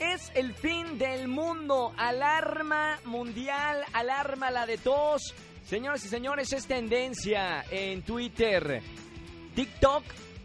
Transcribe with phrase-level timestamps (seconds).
[0.00, 1.92] Es el fin del mundo.
[1.96, 5.34] Alarma mundial, alarma la de tos.
[5.66, 8.82] Señoras y señores, es tendencia en Twitter.
[9.54, 10.02] TikTok,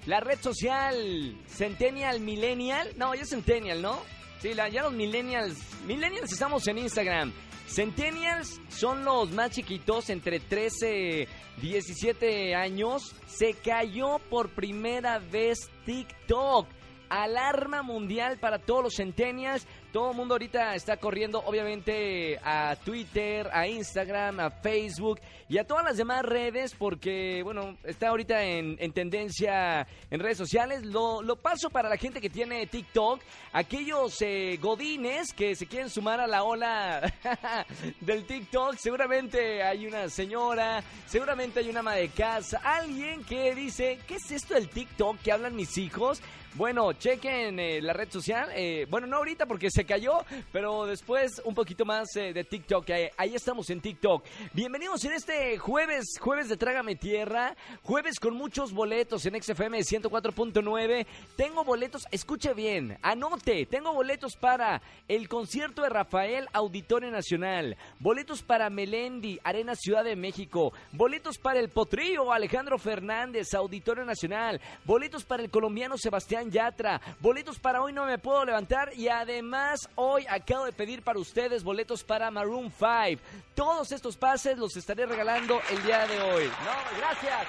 [0.08, 2.90] la red social Centennial Millennial.
[2.98, 4.00] No, ya es Centennial, ¿no?
[4.42, 5.58] Sí, ya los Millennials.
[5.88, 7.34] Millennials estamos en Instagram.
[7.68, 11.28] Centennials son los más chiquitos, entre 13
[11.62, 13.16] 17 años.
[13.28, 16.68] Se cayó por primera vez TikTok.
[17.10, 19.68] Alarma mundial para todos los Centennials.
[19.96, 25.64] Todo el mundo ahorita está corriendo, obviamente, a Twitter, a Instagram, a Facebook y a
[25.66, 30.84] todas las demás redes, porque, bueno, está ahorita en, en tendencia en redes sociales.
[30.84, 33.22] Lo, lo paso para la gente que tiene TikTok,
[33.54, 37.14] aquellos eh, godines que se quieren sumar a la ola
[38.02, 38.76] del TikTok.
[38.76, 44.30] Seguramente hay una señora, seguramente hay una ama de casa, alguien que dice, ¿qué es
[44.30, 46.22] esto del TikTok que hablan mis hijos?
[46.56, 48.50] Bueno, chequen eh, la red social.
[48.56, 52.90] eh, bueno, no ahorita porque se cayó, pero después un poquito más eh, de TikTok.
[52.90, 54.26] eh, ahí estamos en TikTok.
[54.54, 57.56] Bienvenidos en este jueves, jueves de Trágame Tierra.
[57.84, 61.06] Jueves con muchos boletos en XFM 104.9.
[61.36, 63.66] Tengo boletos, escuche bien, anote.
[63.66, 67.78] Tengo boletos para el concierto de Rafael Auditorio Nacional.
[68.00, 70.74] Boletos para Melendi, Arena Ciudad de México.
[70.92, 74.60] Boletos para el Potrillo Alejandro Fernández, Auditorio Nacional.
[74.86, 77.02] Boletos para el colombiano Sebastián Yatra.
[77.20, 78.92] Boletos para hoy no me puedo levantar.
[78.96, 83.22] Y además, hoy acabo de pedir para ustedes boletos para Maroon 5.
[83.54, 86.46] Todos estos pases los estaré regalando el día de hoy.
[86.46, 87.48] No, gracias.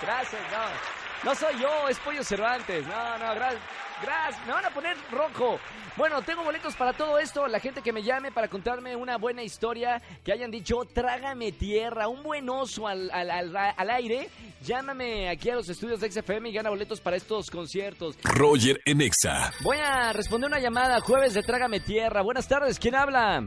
[0.00, 1.30] Gracias, no.
[1.30, 2.86] No soy yo, es Pollo Cervantes.
[2.86, 3.62] No, no, gracias.
[4.02, 5.58] Gracias, me van a poner rojo.
[5.96, 7.46] Bueno, tengo boletos para todo esto.
[7.46, 12.08] La gente que me llame para contarme una buena historia, que hayan dicho, trágame tierra,
[12.08, 14.28] un buen oso al, al, al- al aire.
[14.62, 18.16] Llámame aquí a los estudios de XFM y gana boletos para estos conciertos.
[18.24, 19.52] Roger en Exa.
[19.60, 22.22] Voy a responder una llamada jueves de Trágame Tierra.
[22.22, 23.44] Buenas tardes, ¿quién habla?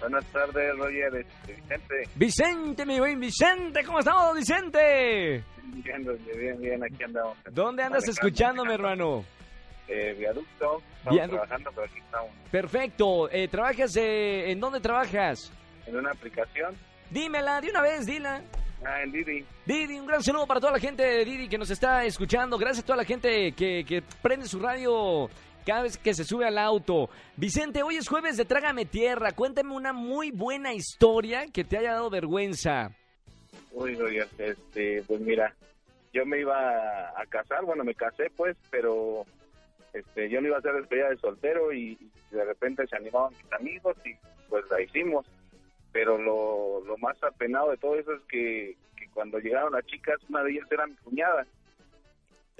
[0.00, 1.94] Buenas tardes, Roger, este, Vicente.
[2.14, 5.44] Vicente, mi buen Vicente, ¿cómo estamos, Vicente?
[5.62, 6.04] Bien,
[6.36, 7.36] bien, bien, aquí andamos.
[7.52, 9.24] ¿Dónde andas escuchándome, hermano?
[9.88, 12.30] Eh, viaducto, estamos trabajando, pero aquí estamos.
[12.50, 13.30] Perfecto.
[13.30, 13.96] Eh, ¿Trabajas?
[13.96, 15.52] eh, ¿En dónde trabajas?
[15.86, 16.74] En una aplicación,
[17.10, 18.42] Dímela, de una vez, dila.
[18.86, 19.44] ah, en Didi.
[19.66, 22.56] Didi, un gran saludo para toda la gente de Didi que nos está escuchando.
[22.56, 25.28] Gracias a toda la gente que, que prende su radio
[25.66, 27.10] cada vez que se sube al auto.
[27.36, 29.32] Vicente, hoy es jueves de Trágame Tierra.
[29.32, 32.90] Cuéntame una muy buena historia que te haya dado vergüenza.
[33.72, 35.54] Uy, Roger, este, pues mira,
[36.14, 36.54] yo me iba
[37.10, 39.24] a casar, bueno, me casé pues, pero
[39.92, 41.98] este, yo no iba a hacer despedida de soltero y,
[42.30, 44.14] y de repente se animaron mis amigos y
[44.48, 45.26] pues la hicimos.
[45.92, 50.18] Pero lo, lo más apenado de todo eso es que, que cuando llegaron las chicas,
[50.28, 51.46] una de ellas era mi cuñada.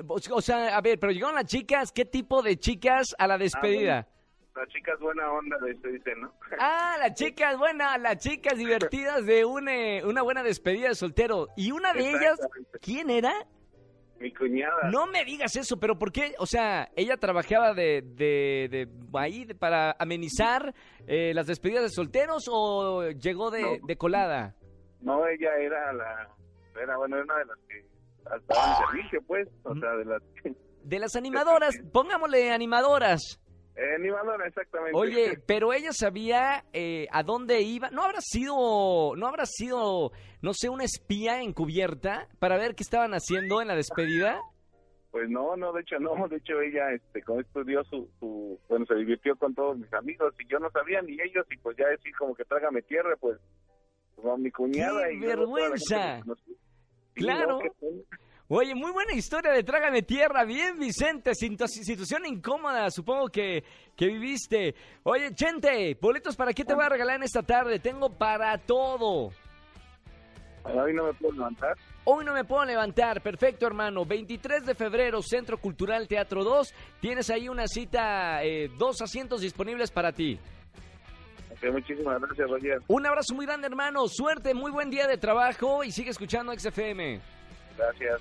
[0.08, 1.92] O sea, a ver, pero llegaron las chicas.
[1.92, 4.06] ¿Qué tipo de chicas a la despedida?
[4.54, 6.30] Las chicas buena onda, de se dice, ¿no?
[6.58, 9.72] Ah, las chicas buenas, las chicas divertidas de una,
[10.04, 11.48] una buena despedida de soltero.
[11.56, 12.38] Y una de ellas.
[12.82, 13.32] ¿quién era?
[14.22, 14.88] Mi cuñada.
[14.90, 16.34] No me digas eso, pero ¿por qué?
[16.38, 18.88] O sea, ella trabajaba de, de, de
[19.18, 20.72] ahí de- para amenizar
[21.08, 23.86] eh, las despedidas de solteros o llegó de, No.
[23.86, 24.54] de colada.
[25.00, 26.28] No, ella era la,
[26.80, 27.84] era bueno, era una de las que
[28.36, 30.22] estaba en servicio, pues, o sea, de las
[30.84, 33.40] De las animadoras, pongámosle animadoras.
[33.82, 34.96] Eh, exactamente.
[34.96, 37.90] Oye, pero ella sabía eh, a dónde iba.
[37.90, 43.12] ¿No habrá sido, no habrá sido, no sé, una espía encubierta para ver qué estaban
[43.12, 44.40] haciendo en la despedida?
[45.10, 48.58] Pues no, no, de hecho no, de hecho ella, este, con esto dio su, su,
[48.68, 51.76] bueno, se divirtió con todos mis amigos y yo no sabía ni ellos y pues
[51.76, 53.38] ya decir como que trágame tierra, pues,
[54.16, 56.22] con mi cuñada ¡Qué y vergüenza!
[57.14, 57.60] Claro.
[58.54, 60.44] Oye, muy buena historia de Trágame Tierra.
[60.44, 61.34] Bien, Vicente.
[61.34, 63.64] Situ- situación incómoda, supongo que,
[63.96, 64.74] que viviste.
[65.04, 67.78] Oye, Chente, boletos para qué te voy a regalar en esta tarde.
[67.78, 69.30] Tengo para todo.
[70.64, 71.78] Hoy no me puedo levantar.
[72.04, 73.22] Hoy no me puedo levantar.
[73.22, 74.04] Perfecto, hermano.
[74.04, 76.74] 23 de febrero, Centro Cultural Teatro 2.
[77.00, 80.38] Tienes ahí una cita, eh, dos asientos disponibles para ti.
[81.72, 82.82] Muchísimas gracias, Roger.
[82.86, 84.08] Un abrazo muy grande, hermano.
[84.08, 87.18] Suerte, muy buen día de trabajo y sigue escuchando XFM.
[87.78, 88.20] Gracias.